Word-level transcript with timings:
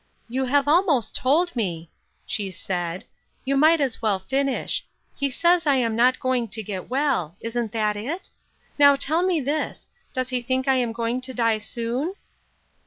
"You 0.35 0.45
have 0.45 0.67
almost 0.67 1.13
told 1.13 1.55
me," 1.55 1.91
she 2.25 2.49
said," 2.49 3.03
you 3.45 3.55
might 3.55 3.79
as 3.79 4.01
well 4.01 4.17
finish; 4.17 4.83
he 5.15 5.29
says 5.29 5.67
I 5.67 5.75
am 5.75 5.95
not 5.95 6.19
going 6.19 6.47
to 6.47 6.63
get 6.63 6.89
well. 6.89 7.35
Isn't 7.39 7.71
that 7.73 7.95
it? 7.95 8.31
Now 8.79 8.95
tell 8.95 9.21
me 9.21 9.41
this; 9.41 9.89
does 10.11 10.29
he 10.29 10.41
think 10.41 10.67
I 10.67 10.77
am 10.77 10.91
going 10.91 11.21
to 11.21 11.35
die 11.35 11.59
soon 11.59 12.15